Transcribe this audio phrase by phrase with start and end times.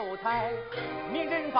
[0.00, 0.50] 秀才，
[1.12, 1.52] 名人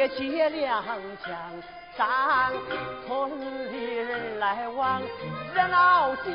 [0.00, 0.16] 坊。
[0.16, 0.82] 铁两
[1.24, 1.62] 枪，
[1.96, 2.52] 山
[3.06, 5.02] 村里人来往，
[5.54, 6.30] 热闹吉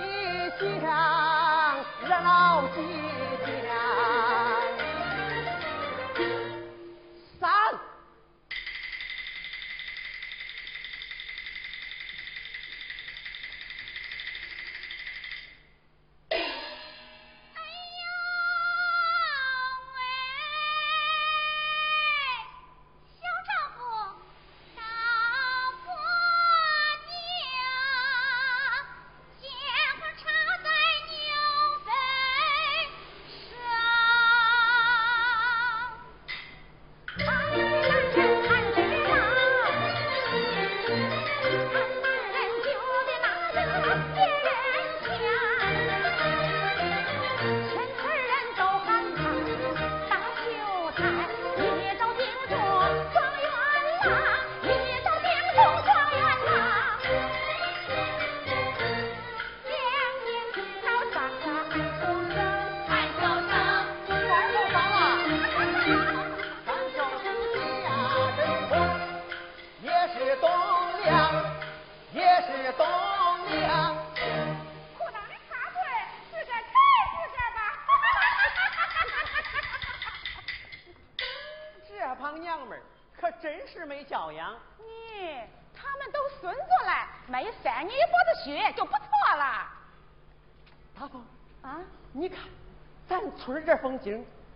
[0.81, 1.75] 祥，
[2.07, 2.81] 热闹吉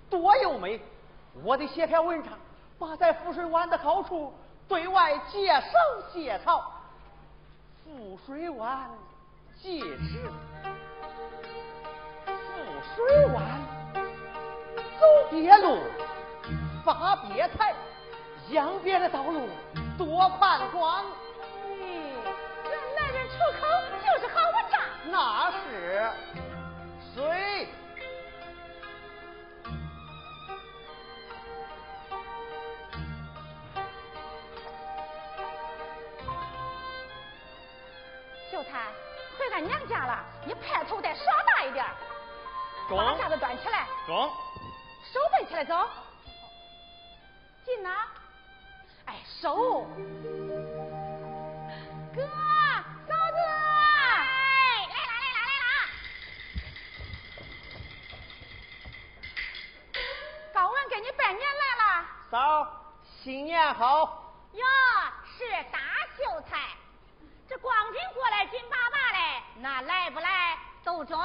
[0.09, 0.79] 多优美！
[1.43, 2.33] 我得写篇文章，
[2.79, 4.33] 把在富水湾的好处
[4.67, 5.71] 对外介绍
[6.11, 6.71] 介绍。
[7.83, 8.89] 富水湾
[9.61, 10.31] 记事，
[12.25, 12.31] 富
[12.95, 13.43] 水湾
[14.99, 15.79] 走别路，
[16.83, 17.73] 发别财，
[18.49, 19.47] 扬别的道路
[19.97, 21.03] 多宽广。
[21.67, 21.83] 咦，
[22.65, 23.68] 原来人出口
[24.03, 24.81] 就是好文章。
[25.11, 26.09] 那是
[27.13, 27.68] 水。
[38.69, 38.94] 秀才，
[39.38, 41.83] 回俺娘家了，你派头得耍大一点。
[42.88, 43.88] 把架子端起来。
[44.06, 44.31] 中。
[45.11, 45.90] 手背起来走。
[47.66, 48.06] 进呐。
[49.06, 49.88] 哎，手。
[52.16, 52.21] 哥，
[53.07, 53.38] 嫂子。
[53.97, 55.66] 哎，来啦来啦来啦。
[60.54, 62.06] 高文给你拜年来了。
[62.30, 62.68] 嫂，
[63.23, 64.33] 新年好。
[64.54, 64.64] 哟，
[65.38, 65.80] 是大
[66.18, 66.57] 秀才。
[67.59, 71.19] 这光景过来紧巴巴的，那来不来都中。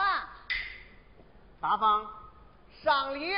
[1.61, 2.05] 大方，
[2.83, 3.37] 上礼。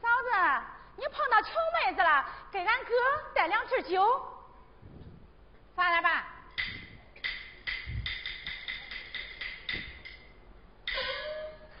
[0.00, 0.30] 嫂子，
[0.96, 2.90] 你碰到穷妹子了，给俺哥
[3.34, 4.04] 带两瓶酒。
[5.76, 6.26] 放那吧。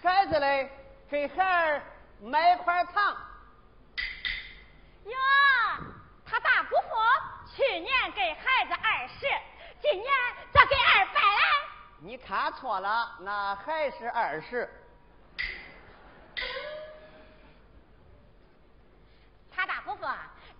[0.02, 0.70] 孩子嘞，
[1.10, 1.82] 给孩儿
[2.22, 3.16] 买块糖。
[5.04, 5.12] 哟，
[6.24, 6.88] 他大姑父。
[7.54, 9.26] 去年给孩子二十，
[9.80, 10.12] 今年
[10.52, 11.40] 咋给二百了？
[12.00, 14.68] 你看错了，那还是二十。
[19.52, 20.04] 他大姑父，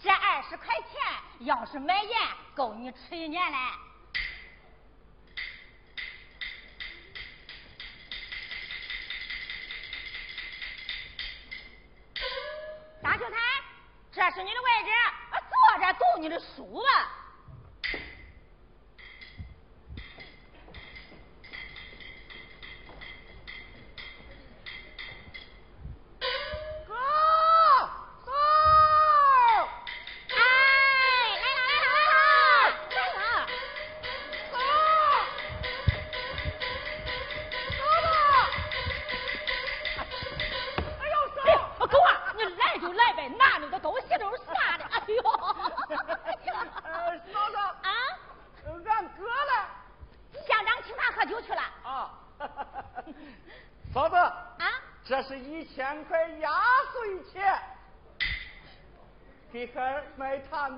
[0.00, 1.02] 这二十块钱
[1.40, 2.16] 要是买盐，
[2.54, 3.58] 够你吃一年嘞。
[16.25, 17.24] 你的书吧，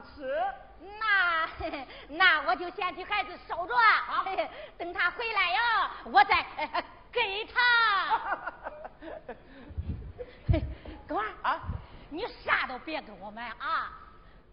[0.02, 0.44] 吃。
[1.00, 1.48] 那
[2.08, 3.74] 那我就先替孩子收着，
[4.78, 6.44] 等他回来呀，我再
[7.10, 7.60] 给他。
[11.08, 11.60] 哥儿啊，
[12.10, 13.90] 你啥都别给我买啊！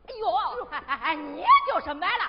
[0.08, 2.26] 哎呦，你就是买了，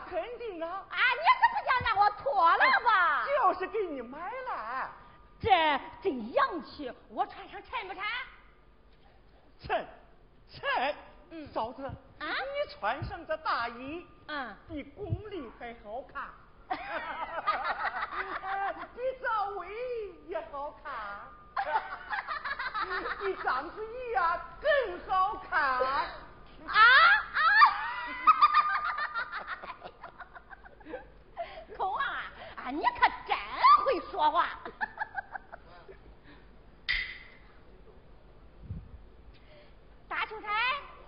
[0.00, 0.84] 肯定啊！
[0.90, 3.24] 啊，你可不想让我脱了吧？
[3.26, 4.18] 就是给你买
[4.48, 4.90] 了，
[5.40, 5.48] 这
[6.02, 8.02] 真洋气，我穿上衬不衬？
[9.58, 9.86] 衬，
[10.48, 10.94] 衬。
[11.32, 16.28] 嗯，嫂子，啊，你穿上这大衣，嗯，比巩俐还好看。
[18.94, 19.68] 比赵薇
[20.28, 20.92] 也好看，
[23.24, 24.70] 比章子怡呀更
[25.08, 25.60] 好看。
[25.60, 26.06] 啊
[26.68, 26.74] 啊！
[31.76, 32.22] 孔王啊，
[32.56, 33.36] 啊，你可真
[33.84, 34.46] 会说话。
[40.08, 40.48] 大秋才，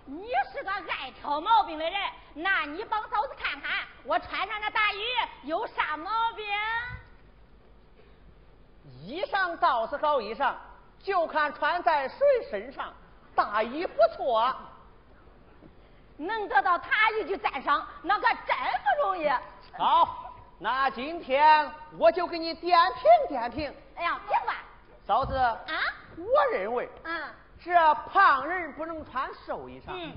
[0.05, 1.99] 你是个爱挑毛病的人，
[2.33, 4.99] 那你帮嫂子看看，我穿上这大衣
[5.43, 6.45] 有啥毛病？
[9.01, 10.53] 衣裳倒是好衣裳，
[10.99, 12.17] 就看穿在谁
[12.49, 12.93] 身上。
[13.35, 14.55] 大衣不错，
[16.17, 19.27] 能得到他一句赞赏，那可真不容易。
[19.77, 20.32] 好，
[20.63, 23.73] 那今天我就给你点评点评。
[23.97, 24.63] 哎呀，评吧。
[25.05, 25.59] 嫂子啊，
[26.15, 27.21] 我认为，嗯，
[27.61, 30.13] 这胖人不能穿瘦衣裳，嗯，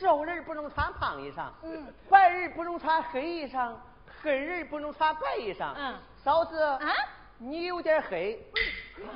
[0.00, 3.74] 瘦人不能穿胖衣裳，嗯，白人不能穿黑衣裳，
[4.22, 5.74] 黑人不能穿白衣裳。
[5.76, 5.94] 嗯，
[6.24, 6.90] 嫂子，啊，
[7.36, 8.42] 你有点黑，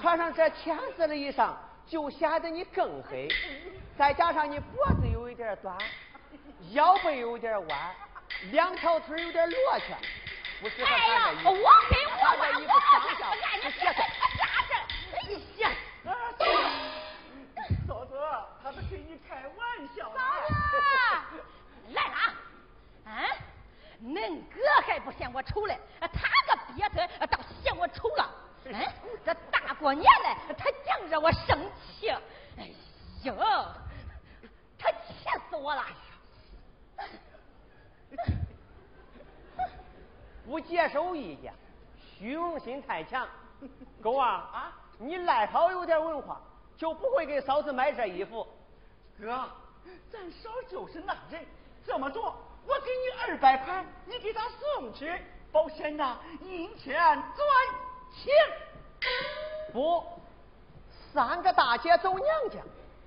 [0.03, 1.53] 穿上这浅色的衣裳
[1.87, 3.27] 就显得你更黑，
[3.97, 5.75] 再加上你脖子有一点短，
[6.73, 7.95] 腰背有点弯，
[8.53, 9.97] 两条腿有点罗圈，
[10.63, 11.33] 哎呀。
[11.45, 13.99] 我黑我穿弯这衣服上我相让你不协调。
[14.39, 14.71] 咋着？
[15.13, 15.19] 哎
[15.59, 15.63] 呀！
[17.87, 18.13] 嫂子，
[18.63, 19.59] 他是跟你开玩
[19.95, 20.13] 笑。
[20.13, 20.19] 嫂
[21.31, 21.35] 子，
[21.93, 23.07] 来了啊！
[23.07, 23.25] 嗯，
[24.03, 28.31] 恁哥还不嫌我丑嘞，他个瘪腿倒嫌我丑了。
[28.65, 28.75] 嗯，
[29.25, 31.59] 这大过年的，他净惹我生
[31.99, 32.09] 气。
[32.59, 32.71] 哎
[33.23, 33.35] 呦，
[34.79, 35.85] 他气死我了！
[40.47, 41.53] 不接受意见，
[41.99, 43.27] 虚荣心太强。
[44.03, 46.41] 狗啊啊，你赖好有点文化，
[46.77, 48.47] 就不会给嫂子买这衣服。
[49.21, 49.49] 哥，
[50.13, 51.45] 咱嫂就是那人，
[51.85, 57.25] 这么着，我给你二百块，你给他送去，保险呐，银钱转
[58.15, 58.35] 钱。
[59.73, 60.05] 不，
[61.13, 62.61] 三个大姐走娘家，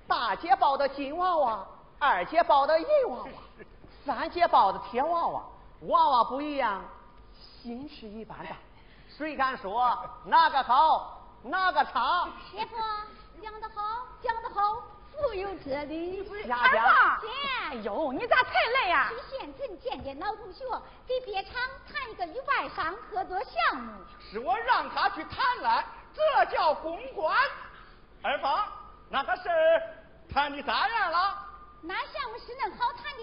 [0.06, 1.66] 大姐抱的金娃娃，
[1.98, 3.28] 二姐抱的银娃娃，
[4.04, 5.42] 三姐抱的铁娃娃，
[5.82, 6.82] 娃娃不一样，
[7.62, 8.56] 心是一般大。
[9.16, 12.28] 谁敢说哪个好哪个差？
[12.50, 12.76] 师傅
[13.42, 16.22] 讲得好，讲得好，富有哲理。
[16.46, 17.28] 家家二姐，
[17.70, 19.10] 哎呦，你咋才来呀？
[19.10, 20.64] 去县城见见老同学，
[21.06, 21.52] 给别厂
[21.86, 23.92] 谈一个与外商合作项目。
[24.18, 27.36] 是我让他去谈来，这叫公关。
[28.22, 28.66] 二芳，
[29.08, 29.82] 那个事儿
[30.32, 31.38] 谈的咋样了？
[31.82, 33.22] 那项目是恁好谈的，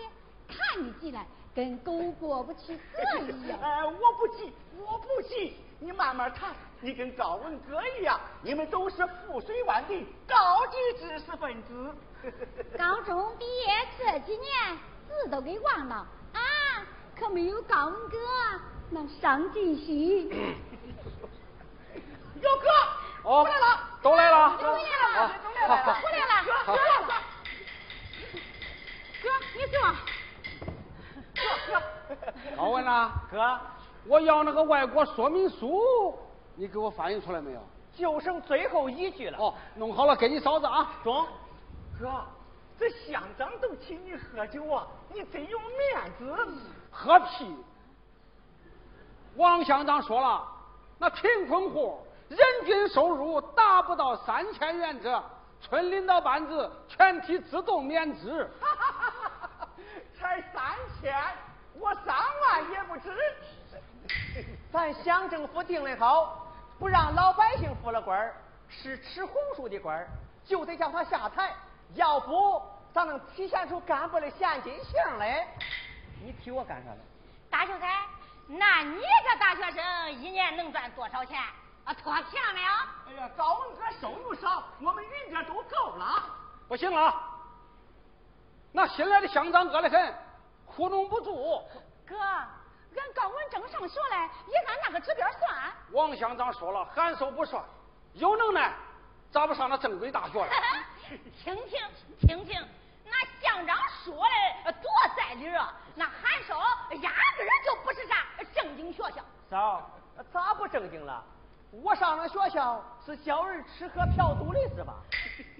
[1.07, 3.57] 起来跟狗过不去河一样。
[3.63, 6.53] 哎，我不急，我不急，你慢慢谈。
[6.81, 11.95] 你跟高文哥一样，你们都是富水湾的高级知识分子。
[12.77, 16.39] 高中毕业这几年字都给忘了啊，
[17.17, 18.17] 可没有高文哥
[18.89, 20.27] 那上进心。
[22.41, 22.67] 有哥，
[23.23, 24.75] 哦回来了，都来了回来了，
[25.23, 25.73] 啊都来了，
[26.65, 27.07] 回来了，
[29.23, 29.79] 哥，你坐。
[32.57, 33.59] 高文呐，哥，
[34.05, 36.17] 我要那个外国说明书，
[36.55, 37.59] 你给我翻译出来没有？
[37.95, 39.37] 就剩最后一句了。
[39.39, 40.91] 哦，弄好了给你嫂子啊。
[41.03, 41.25] 中，
[41.99, 42.23] 哥，
[42.77, 46.35] 这乡长都请你喝酒啊，你真有面子。
[46.91, 47.55] 喝屁！
[49.35, 50.47] 王乡长说了，
[50.97, 55.23] 那贫困户人均收入达不到三千元者，
[55.61, 58.49] 村领导班子全体自动免职。
[60.19, 60.63] 才三
[60.99, 61.15] 千，
[61.79, 63.11] 我三万也不值。
[64.71, 66.47] 咱乡政府定的好，
[66.79, 68.35] 不让老百姓服了官儿，
[68.69, 70.07] 是吃红薯的官儿，
[70.45, 71.53] 就得叫他下台，
[71.95, 72.61] 要不
[72.93, 75.47] 咱能体现出干部的先进性来？
[76.23, 76.97] 你提我干啥呢？
[77.49, 78.05] 大秀才，
[78.47, 81.39] 那你这大学生一年能赚多少钱？
[81.85, 82.69] 啊，脱皮了没有？
[83.07, 86.23] 哎呀，高文哥收入少，我们云家都够了。
[86.67, 87.15] 不行了，
[88.71, 90.13] 那新来的乡长饿得很，
[90.65, 91.61] 糊弄不住。
[92.05, 95.73] 哥，俺高文正上学嘞，也按那个指标算。
[95.91, 97.63] 王乡长说了，函授不算，
[98.13, 98.73] 有能耐
[99.31, 100.51] 咋不上那正规大学了？
[101.43, 101.79] 听听
[102.19, 102.67] 听听，
[103.05, 104.13] 那乡长说
[104.65, 105.73] 的多在理啊！
[105.95, 109.23] 那函授压根儿就不是啥正经学校。
[109.49, 109.89] 嫂，
[110.31, 111.23] 咋不正经了？
[111.71, 114.95] 我上那学校是教人吃喝嫖赌的是吧？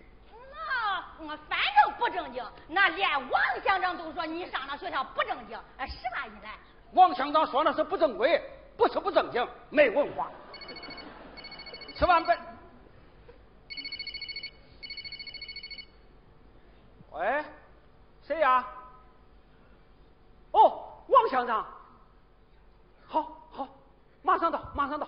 [1.20, 6.48] 我反正不正经，那连王乡长都说你上那学校不正经，呃是啥意思？
[6.94, 8.42] 王乡长说那是不正规，
[8.78, 10.30] 不是不正经，没文化。
[11.96, 12.38] 吃完饭。
[17.12, 17.44] 喂，
[18.26, 18.66] 谁呀？
[20.52, 21.66] 哦，王乡长。
[23.08, 23.68] 好，好，
[24.22, 25.08] 马上到，马上到。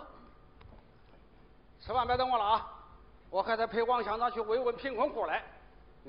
[1.82, 2.68] 吃饭别等我了啊！
[3.30, 5.42] 我还得陪王乡长去慰问贫困户嘞。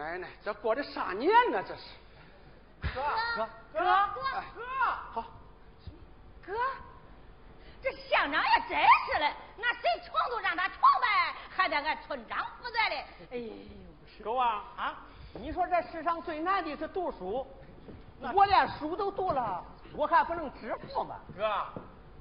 [0.00, 1.62] 奶奶，这过的啥年呢？
[1.68, 1.82] 这是。
[2.94, 3.02] 哥
[3.34, 3.84] 哥哥
[4.54, 4.62] 哥，
[5.12, 5.24] 好。
[6.42, 6.54] 哥，
[7.82, 13.04] 这乡长也真是的，那谁闯就让他闯呗，还得俺村长负责嘞。
[13.30, 13.52] 哎呦，
[14.24, 14.96] 狗啊啊！
[15.34, 17.46] 你说这世上最难的是读书，
[18.32, 19.62] 我连书都读了，
[19.94, 21.16] 我还不能致富吗？
[21.36, 21.66] 哥，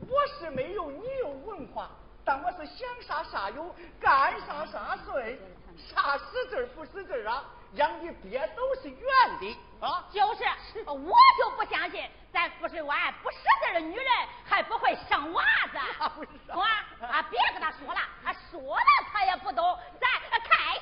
[0.01, 1.89] 我是没有你有文化，
[2.25, 5.39] 但我是想啥啥有，干啥啥顺，
[5.77, 8.99] 啥使劲不使劲啊，让你爹都是圆
[9.39, 10.03] 的啊！
[10.11, 10.43] 就是，
[10.85, 12.03] 我就不相信
[12.33, 14.05] 咱富水湾不识字的女人
[14.43, 15.77] 还不会生娃子。
[16.15, 20.81] 不是公啊啊，别跟他说了，他说了他也不懂，咱开心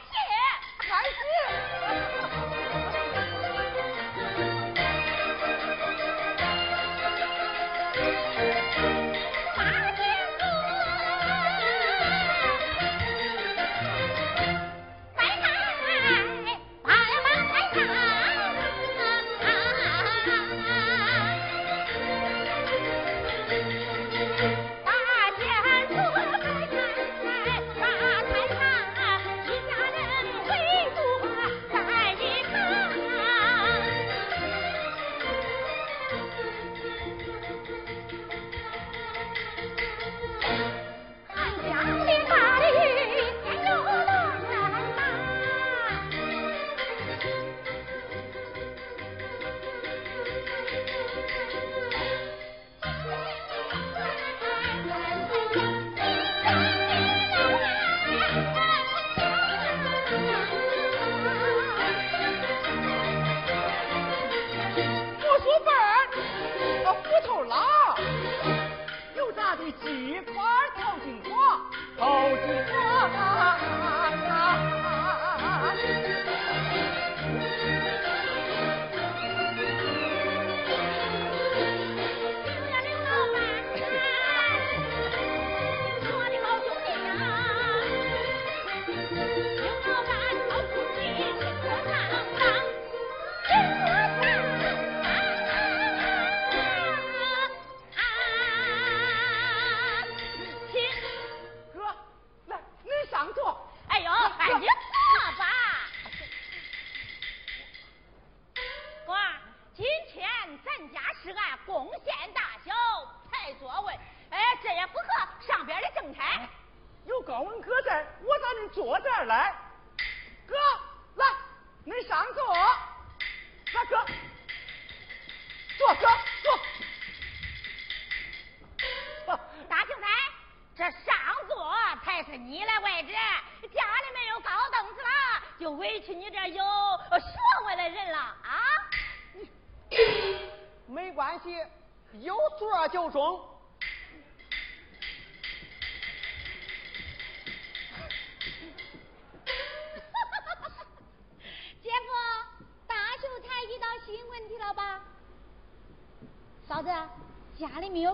[0.79, 2.46] 开心。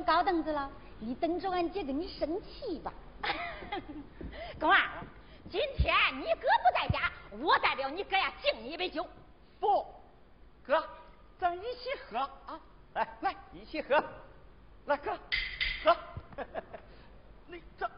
[0.04, 2.94] 高凳子了，你等着俺姐跟你生气吧。
[4.60, 5.04] 公儿，
[5.50, 9.08] 今天你哥不在家，我代表你哥呀敬你一杯酒。
[9.60, 9.86] 不，
[10.66, 10.86] 哥，
[11.40, 12.60] 咱一起喝啊！
[12.94, 14.04] 来来，一起喝。
[14.86, 15.18] 来，哥，
[15.84, 15.98] 喝。
[17.48, 17.90] 你这，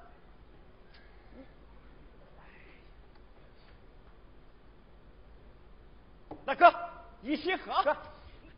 [7.24, 7.98] 一起喝。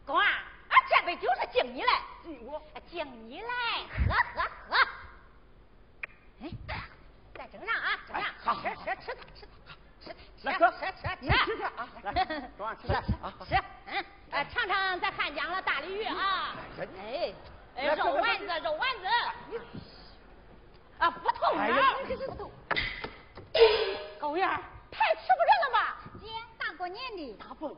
[0.05, 0.27] 公啊，
[1.07, 3.47] 杯酒是敬你来，敬我，敬你来，
[4.05, 4.75] 喝喝喝。
[6.41, 6.51] 哎，
[7.33, 8.51] 再整上啊，整上，吃
[8.83, 10.11] 吃吃它，吃
[10.43, 11.87] 它，吃它，吃吃吃吃吃啊！
[12.03, 12.11] 来，
[12.57, 12.99] 中吃啊，
[13.47, 16.85] 吃，嗯，呃，尝尝咱汉江的大鲤鱼啊，哎，
[17.77, 19.07] 哎，肉丸子，肉丸子，
[20.99, 21.95] 啊，不痛啊，
[24.19, 25.95] 狗样，太吃不人了吧？
[26.19, 27.73] 姐，大过年的，大风，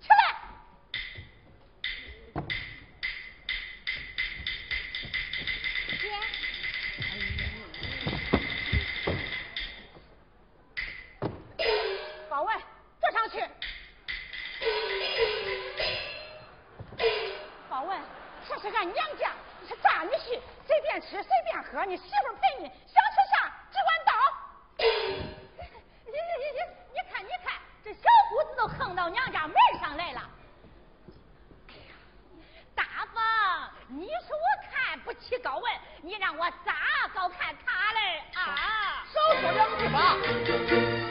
[0.00, 0.41] 起来。
[18.74, 19.30] 俺娘家，
[19.68, 24.12] 是大女婿，随便吃随便喝，你媳妇陪你，想吃啥只管倒。
[24.78, 24.84] 你
[26.06, 26.60] 你你你，
[26.94, 27.54] 你看你看，
[27.84, 30.20] 这小姑子都横到娘家门上来了。
[31.68, 31.94] 哎呀，
[32.74, 33.22] 大凤，
[33.88, 38.22] 你说我看不起高文，你让我咋高看他嘞？
[38.34, 41.01] 啊，少说两句吧。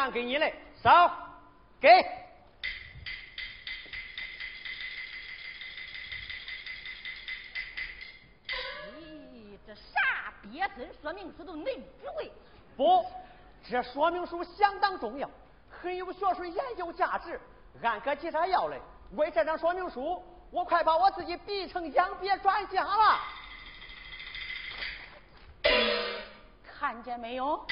[0.00, 1.14] 让给你嘞，扫，
[1.78, 1.90] 给。
[8.98, 11.66] 咦，这啥毕业生说明书都恁
[12.00, 12.32] 只会？
[12.78, 13.04] 不，
[13.68, 15.30] 这说明书相当重要，
[15.68, 17.38] 很有学术研究价值。
[17.82, 18.80] 俺哥急啥要嘞？
[19.16, 20.24] 为这张说明书。
[20.50, 23.20] 我快把我自己逼成养鳖专家了，
[26.64, 27.66] 看见没有？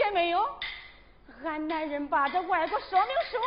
[0.00, 0.48] 见没有？
[1.44, 3.38] 俺男人把这外国说明书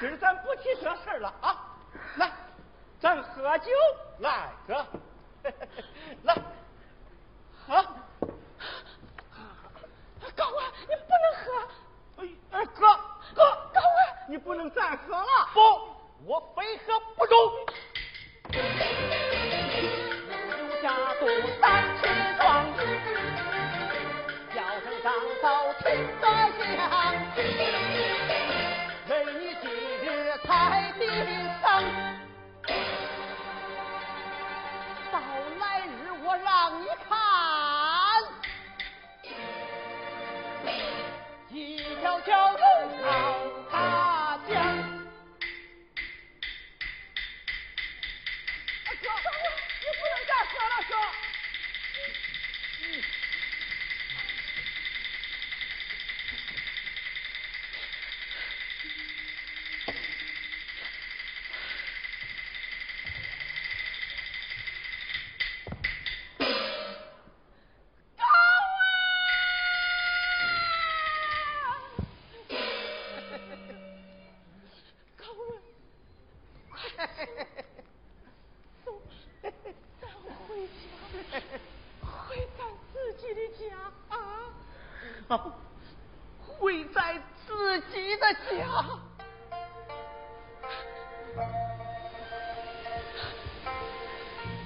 [0.00, 1.56] 今儿咱不提这事儿了啊，
[2.16, 2.30] 来，
[3.00, 3.70] 咱喝酒，
[4.20, 4.86] 来哥，
[6.22, 6.34] 来，
[7.66, 7.82] 喝，
[10.36, 11.46] 高文，你不能喝，
[12.18, 12.86] 哎哎，哥
[13.34, 13.42] 哥，
[13.74, 15.60] 高文，你不能再喝了，不，
[16.26, 17.36] 我非喝不中。
[18.52, 18.60] 酒
[20.80, 21.26] 家独
[21.60, 22.06] 三尺
[22.38, 22.64] 庄，
[24.54, 25.86] 叫声张嫂听
[26.20, 26.24] 得
[26.56, 27.97] 响。
[36.44, 37.17] 让你看
[88.54, 89.00] 娘，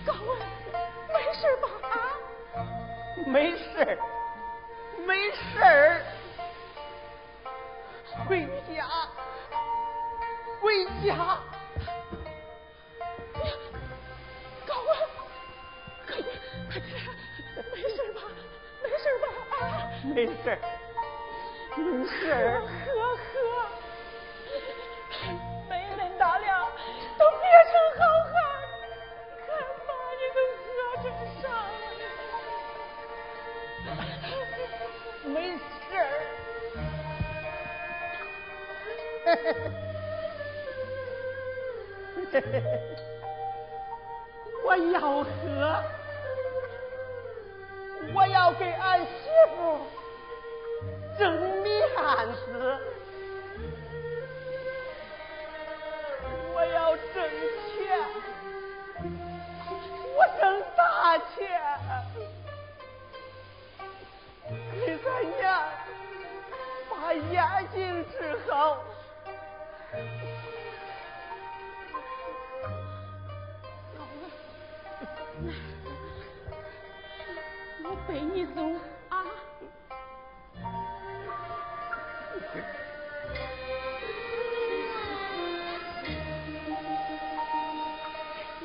[0.06, 0.38] 高文，
[1.08, 1.68] 没事吧？
[1.88, 1.90] 啊，
[3.26, 3.98] 没事，
[5.06, 5.40] 没事。
[8.28, 8.86] 回家，
[10.60, 11.40] 回家。
[14.66, 14.90] 高文，
[16.06, 16.26] 快点，
[17.72, 18.20] 没事吧？
[18.82, 19.24] 没事吧？
[19.60, 19.60] 啊，
[20.14, 20.58] 没事，
[21.76, 22.22] 没事。
[42.32, 42.80] 嘿嘿嘿
[44.64, 45.91] 我要喝。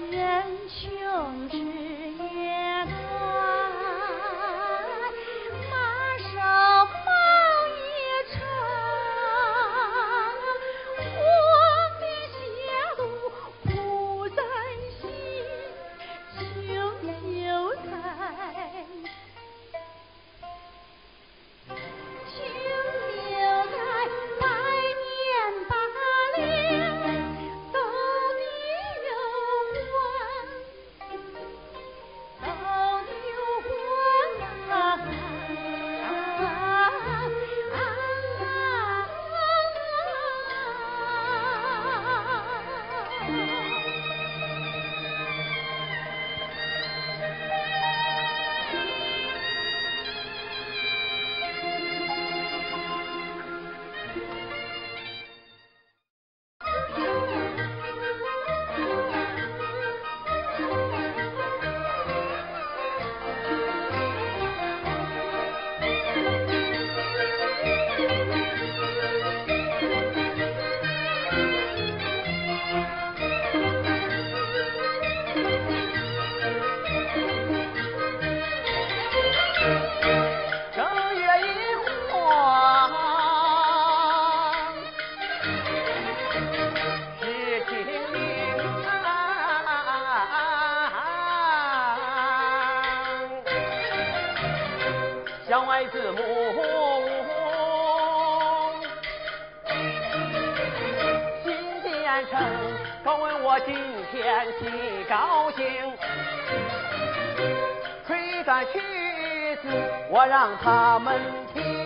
[0.10, 1.87] 人穷志
[95.92, 96.20] 子母。
[101.44, 101.46] 新
[101.82, 102.40] 建成，
[103.04, 103.76] 可问我今
[104.12, 104.60] 天喜
[105.10, 105.66] 高兴。
[108.06, 108.80] 吹段曲
[109.62, 109.68] 子，
[110.10, 111.20] 我让他们
[111.54, 111.77] 听。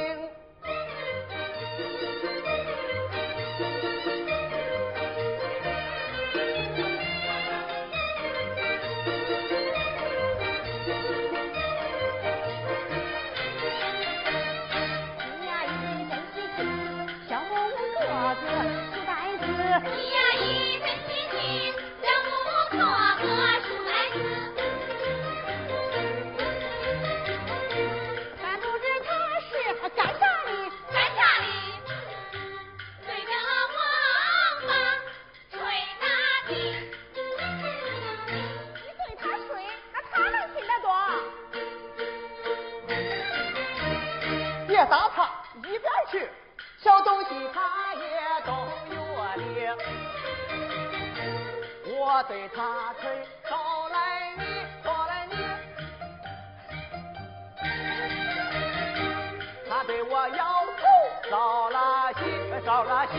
[59.82, 60.46] 他对我摇
[60.78, 60.84] 头，
[61.32, 62.20] 招了气，
[62.63, 63.17] 招了气。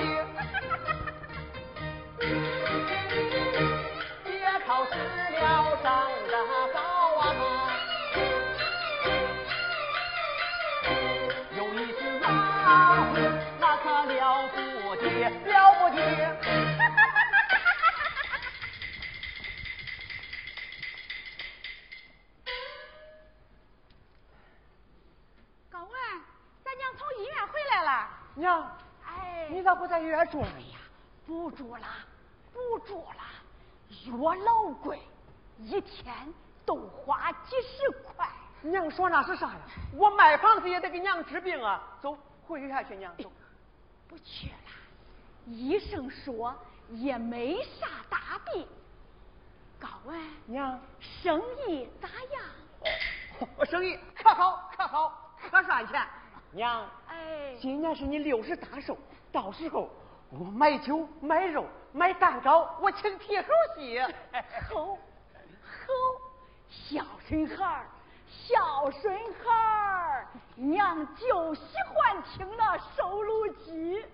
[4.23, 4.33] 别
[4.65, 4.91] 靠石
[5.41, 6.33] 料长得
[6.73, 6.79] 高
[7.19, 7.35] 啊，
[11.57, 12.29] 有一只老
[13.07, 13.19] 虎，
[13.59, 15.05] 那可了不得，
[15.51, 16.01] 了不得。
[28.43, 28.61] 娘，
[29.07, 30.79] 哎，你咋不在医院住了呀？
[31.25, 31.87] 不住了，
[32.53, 33.23] 不住了，
[34.11, 35.01] 药老贵，
[35.59, 36.13] 一天
[36.67, 38.29] 都花几十块。
[38.63, 39.61] 娘说那是啥呀？
[39.95, 41.81] 我卖房子也得给娘治病啊！
[42.01, 43.31] 走，回院去，娘走。
[44.09, 44.71] 不去了，
[45.47, 46.53] 医生说
[46.91, 48.67] 也没啥大病。
[49.79, 53.49] 高文，娘，生意咋样？
[53.57, 56.05] 我生意可好，可好，可赚钱。
[56.55, 58.97] 娘，哎，今年是你六十大寿，
[59.33, 59.89] 到时候
[60.29, 63.99] 我买酒、买肉、买蛋糕，我请铁猴戏。
[64.69, 64.99] 好，好，
[66.69, 67.87] 孝顺孩儿，
[68.29, 74.05] 孝顺孩儿，娘就喜欢听那收录机。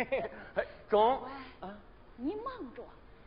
[0.88, 1.22] 中，
[1.60, 1.68] 啊
[2.16, 2.82] 你忙着，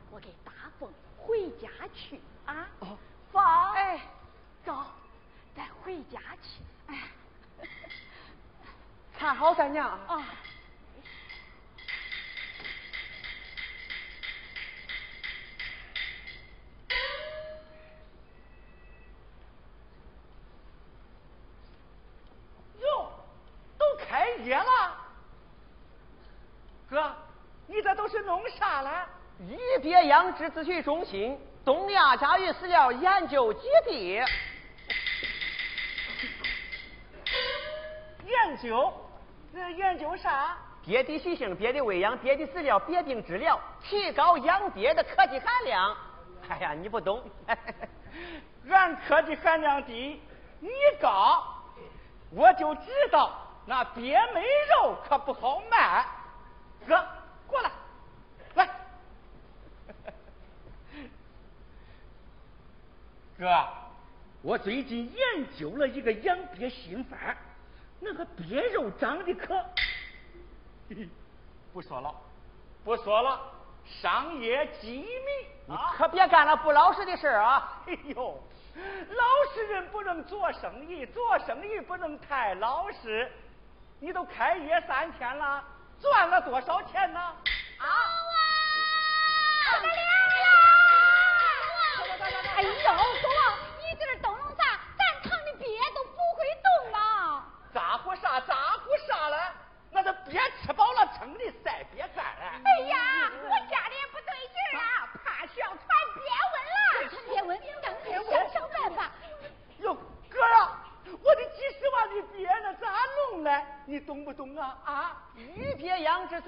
[0.09, 2.67] 我给大凤回家去啊。
[2.79, 2.97] 哦，
[3.31, 3.43] 凤，
[3.73, 4.01] 哎，
[4.65, 4.73] 走，
[5.55, 6.63] 咱回家去。
[6.87, 6.97] 哎。
[9.27, 10.23] 看好咱娘啊！
[22.79, 23.11] 哟，
[23.77, 24.95] 都开业了，
[26.89, 27.13] 哥，
[27.65, 29.09] 你这都是弄啥了？
[29.41, 34.23] 一别养殖咨询中心，东亚家鱼饲料研究基地，
[38.25, 39.03] 研究。
[39.53, 40.57] 研究啥？
[40.83, 45.95] 鳖的习性、鳖的喂养、鳖的饲料、鳖病治疗，提高养鳖的科技含量。
[46.47, 47.21] 哎呀，你不懂，
[48.69, 50.21] 俺科技含量低，
[50.61, 50.69] 你
[51.01, 51.43] 高，
[52.31, 53.33] 我就知道
[53.65, 54.41] 那鳖没
[54.71, 56.05] 肉可不好卖。
[56.87, 57.05] 哥，
[57.47, 57.71] 过来，
[58.55, 58.69] 来，
[63.37, 63.67] 哥，
[64.41, 67.37] 我最近研究了一个养鳖新法儿。
[67.99, 69.65] 那个鳖肉长得可，
[71.73, 72.13] 不说了，
[72.83, 73.39] 不说了，
[73.85, 75.47] 商业机密。
[75.65, 77.81] 你可别干了不老实的事啊！
[77.87, 78.41] 哎呦，
[79.09, 79.23] 老
[79.53, 83.29] 实人不能做生意，做生意不能太老实。
[83.99, 85.63] 你都开业三天了，
[85.99, 87.19] 赚了多少钱呢？
[87.19, 87.35] 啊！
[92.55, 94.79] 哎呦，狗啊，你这动弄啥？
[94.97, 97.45] 咱厂的鳖都不会动啊！
[97.73, 99.53] 咋呼啥咋呼啥了？
[99.91, 102.61] 那这鳖吃饱了撑的晒鳖干了。
[102.63, 102.97] 哎呀，
[103.43, 105.79] 我家里也不对劲啊，怕需要传
[106.15, 106.21] 鳖
[106.53, 107.09] 瘟了。
[107.09, 107.49] 传鳖瘟，
[107.81, 109.11] 赶快想想办法。
[109.79, 109.95] 哟，
[110.29, 110.77] 哥呀，
[111.23, 112.87] 我的几十万的鳖呢，咋
[113.31, 113.65] 弄嘞？
[113.85, 114.77] 你懂不懂啊？
[114.83, 115.15] 啊？
[115.35, 116.41] 鱼鳖养殖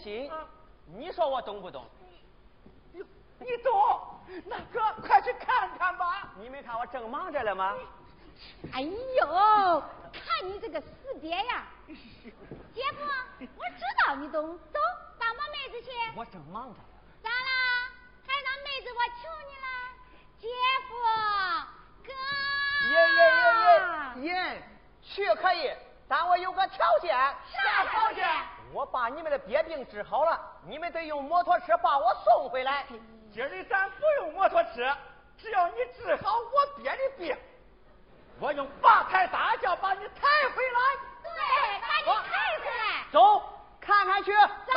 [0.00, 0.48] 咨询中心，
[0.86, 1.86] 你说我懂不懂？
[2.92, 3.02] 你
[3.38, 4.20] 你懂？
[4.46, 6.32] 那哥，快去看看吧。
[6.36, 7.76] 你没看我正忙着了吗？
[8.72, 9.82] 哎呦，
[10.12, 11.66] 看你这个死爹呀！
[11.86, 13.04] 姐夫，
[13.40, 14.78] 我知道你懂，走，
[15.18, 15.90] 帮帮妹子去。
[16.16, 16.80] 我正忙着。
[17.22, 17.92] 咋啦？
[18.26, 19.66] 还让妹子我求你了？
[20.40, 20.48] 姐
[20.88, 20.90] 夫，
[22.06, 22.10] 哥。
[22.90, 24.62] 爷爷爷爷爷，
[25.02, 25.70] 去可以，
[26.10, 27.16] 但我有个条件。
[27.16, 28.26] 啥条件？
[28.72, 32.84] 我把你们的憋病治好了，你们得用摩托车把我送回来。
[33.32, 34.92] 今儿里咱不用摩托车，
[35.38, 37.36] 只要你治好我憋的病，
[38.40, 40.80] 我用八抬大轿把你抬回来。
[41.22, 43.06] 对，把你抬回来。
[43.12, 43.42] 走，
[43.80, 44.32] 看看去。
[44.32, 44.72] 走。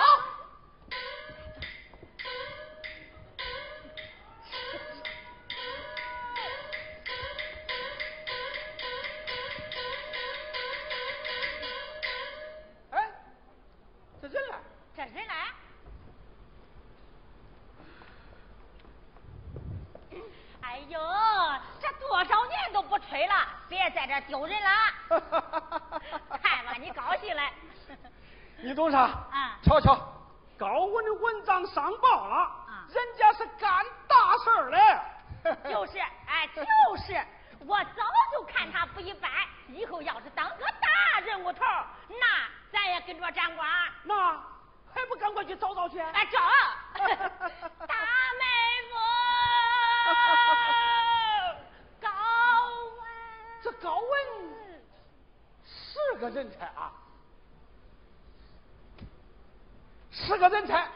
[20.89, 20.99] 呦，
[21.79, 23.35] 这多少年都不吹了，
[23.69, 24.69] 别在这丢人了。
[26.41, 27.41] 看吧，你高兴了。
[28.61, 28.99] 你懂啥？
[28.99, 29.97] 啊瞧瞧，
[30.57, 34.79] 高文的文章上报了，啊人家是干大事儿嘞。
[35.69, 36.63] 就是，哎，就
[36.97, 37.21] 是，
[37.59, 39.29] 我早就看他不一般。
[39.67, 41.61] 以后要是当个大人物头，
[42.07, 43.67] 那咱也跟着沾光。
[44.03, 44.31] 那
[44.93, 45.99] 还不赶快去找找去？
[45.99, 46.39] 哎，找
[47.87, 47.95] 大
[48.39, 48.45] 妹
[48.89, 48.95] 夫，
[52.01, 52.09] 高
[52.99, 53.07] 文，
[53.61, 54.11] 这高文
[55.65, 56.93] 是个人才啊，
[60.11, 60.87] 是个人才。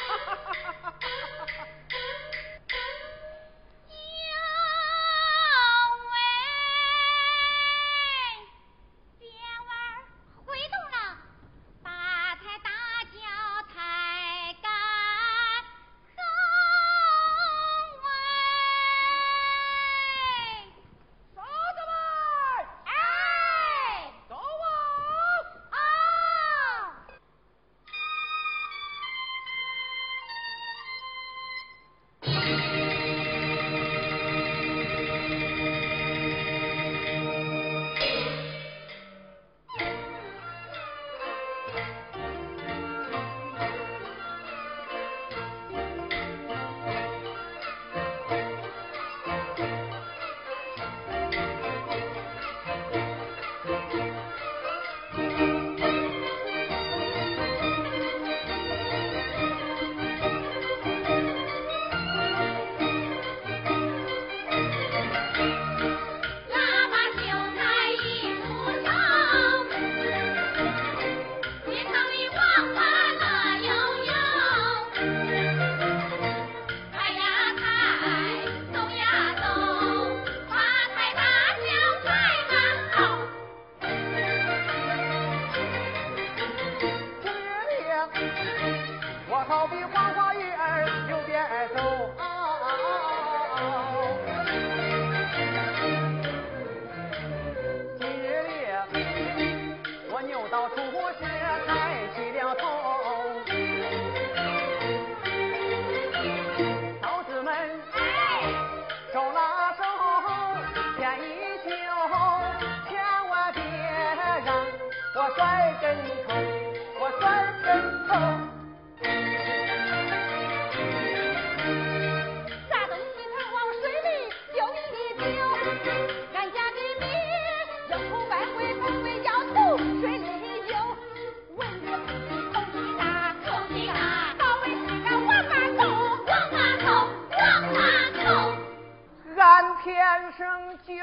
[139.84, 140.94] 天生就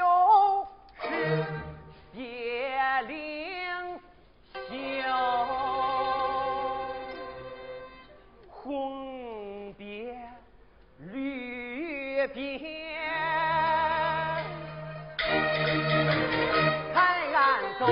[1.00, 1.06] 是
[2.14, 2.74] 叶
[3.06, 3.14] 灵
[4.52, 4.70] 秀，
[8.50, 10.34] 红边
[10.98, 12.60] 绿边，
[16.92, 16.96] 抬
[17.32, 17.86] 俺走，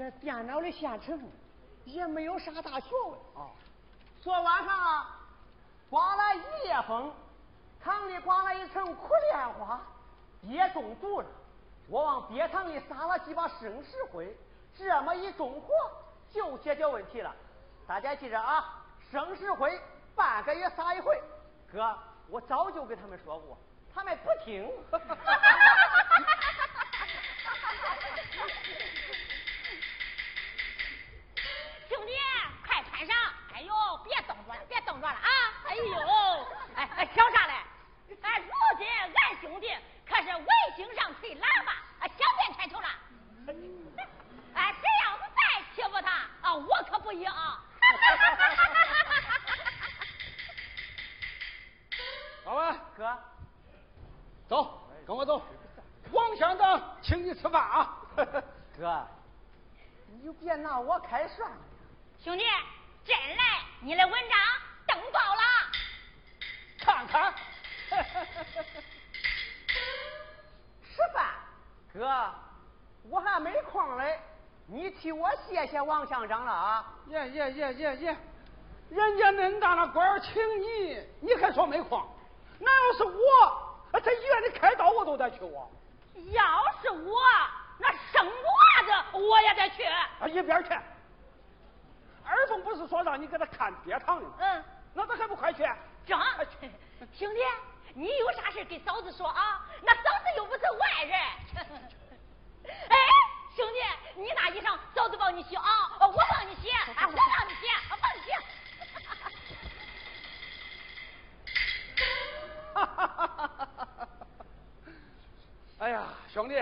[0.00, 1.30] 这电脑的现成，
[1.84, 3.52] 也没有啥大学问啊。
[4.22, 5.20] 昨晚上啊，
[5.90, 7.12] 刮了一夜风，
[7.84, 9.78] 堂里刮了一层苦莲花，
[10.40, 11.26] 也中毒了。
[11.86, 14.34] 我往鳖塘里撒了几把生石灰，
[14.74, 15.68] 这么一中火，
[16.30, 17.36] 就解决问题了。
[17.86, 19.78] 大家记着啊，生石灰
[20.14, 21.22] 半个月撒一回。
[21.70, 21.94] 哥，
[22.30, 23.58] 我早就跟他们说过，
[23.94, 24.66] 他们不听。
[31.88, 32.12] 兄弟，
[32.64, 33.16] 快穿上！
[33.52, 33.74] 哎呦，
[34.04, 35.28] 别动作了，别动作了啊！
[35.66, 37.54] 哎呦，哎哎，挑啥嘞？
[38.22, 39.68] 哎，如今俺兄弟
[40.08, 42.88] 可是卫星上吹喇叭，啊，想变开头了。
[44.54, 45.40] 哎，谁要是再
[45.74, 46.10] 欺负他，
[46.42, 47.62] 啊，我可不依 啊！
[52.44, 53.18] 老板，哥，
[54.48, 55.42] 走，跟我走。
[56.12, 57.96] 王乡长请你吃饭啊！
[58.76, 59.06] 哥，
[60.08, 61.56] 你就别拿我开涮了。
[62.22, 62.44] 兄弟，
[63.04, 64.38] 真来，你的文章
[64.86, 65.42] 登报了。
[66.80, 67.32] 看看，
[70.82, 71.26] 吃饭，
[71.92, 72.32] 哥，
[73.08, 74.18] 我还没空嘞，
[74.66, 76.84] 你替我谢谢王乡长了啊！
[77.08, 78.16] 耶耶耶耶耶，
[78.90, 82.02] 人家恁大那官儿请你，你还说没空？
[82.58, 85.66] 那要是我，在医院里开刀我都得去啊！
[86.32, 86.42] 要
[86.82, 87.18] 是我，
[87.78, 89.84] 那生娃子我也得去。
[89.84, 90.70] 啊，一边去！
[92.24, 94.34] 二凤不是说让你给他看鳖塘的吗？
[94.38, 94.64] 嗯，
[94.94, 95.64] 那他还不快去？
[96.06, 96.18] 正，
[97.12, 97.40] 兄弟，
[97.94, 99.64] 你有啥事给嫂子说啊？
[99.82, 101.18] 那嫂子又不是外人。
[102.88, 102.96] 哎，
[103.56, 105.64] 兄弟，你那衣裳嫂子帮你洗啊，
[106.00, 108.30] 我帮你洗，啊，我帮你洗，我帮你洗。
[112.72, 113.68] 哈哈哈哈哈！
[115.78, 116.54] 哎呀，兄弟，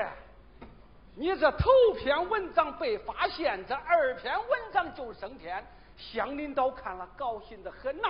[1.14, 5.64] 你这头篇文章被发现，这二篇文章就升天，
[5.96, 8.08] 乡领导看了高兴的很呐，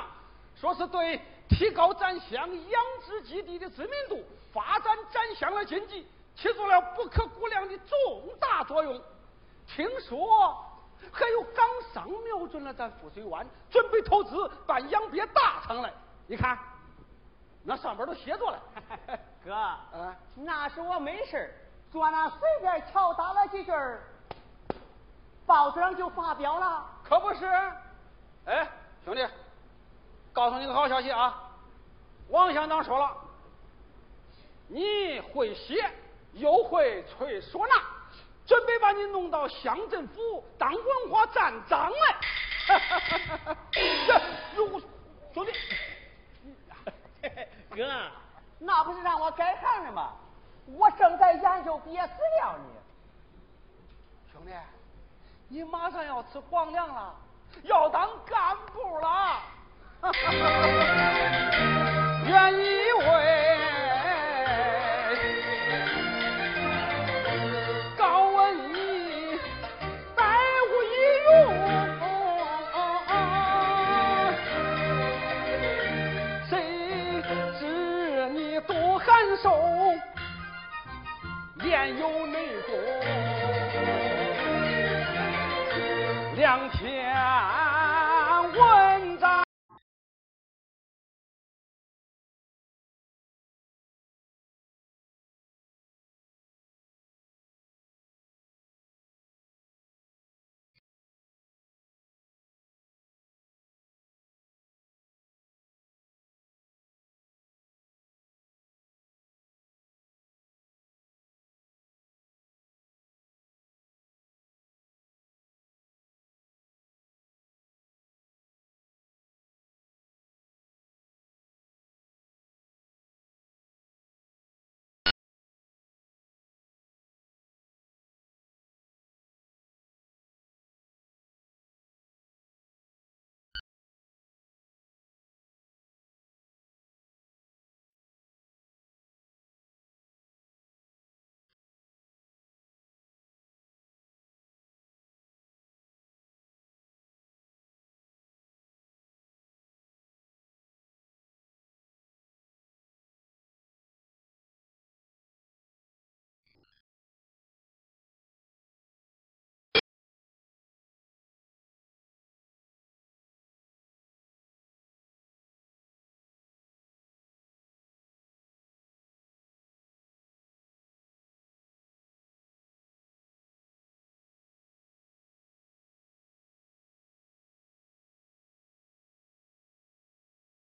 [0.60, 9.00] 说是对提高咱乡养殖基地的知名度、发展咱乡的经济起到了不可估量的重大作用。
[9.66, 10.56] 听说
[11.12, 15.92] 还有港商瞄准了咱富水湾，准备投资办养鳖大厂来，
[16.26, 16.58] 你看。
[17.64, 18.62] 那上边都写着了，
[19.44, 19.54] 哥，
[19.92, 21.54] 嗯，那是我没事
[21.90, 23.72] 坐那随便敲打了几句
[25.44, 27.46] 报纸上就发表了，可不是？
[28.46, 28.66] 哎，
[29.04, 29.26] 兄弟，
[30.38, 31.34] 告诉你个好消息啊！
[32.28, 33.10] 王乡长说了，
[34.68, 35.90] 你会写
[36.34, 37.74] 又会吹唢呐，
[38.46, 42.16] 准备把你弄到乡政府当文化站长来。
[44.06, 44.20] 这，
[44.54, 44.80] 如果
[45.34, 45.52] 兄弟。
[47.74, 47.84] 哥，
[48.60, 50.12] 那不是让我改行了吗？
[50.66, 52.64] 我正在研究毕业资料呢。
[54.32, 54.52] 兄弟，
[55.48, 57.12] 你马上要吃皇粮了，
[57.64, 59.42] 要当干部了。
[62.24, 62.56] 原以
[62.98, 63.02] 为
[67.96, 68.76] 高文你
[70.14, 70.22] 百
[70.70, 70.86] 无一
[71.26, 71.28] 用，
[76.48, 76.50] 谁
[77.58, 77.60] 知
[78.30, 79.08] 你多寒
[79.42, 79.50] 手，
[81.64, 82.36] 焉有内
[82.66, 82.68] 功？
[86.36, 87.07] 两天。